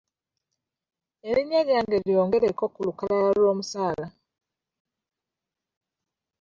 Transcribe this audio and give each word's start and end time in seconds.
Erinnya 1.29 1.61
lyange 1.67 1.97
lyongereko 2.07 2.63
ku 2.73 2.79
lukalala 2.87 3.29
lw'omusaala. 3.39 4.05